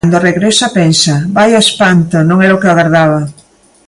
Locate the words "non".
2.29-2.37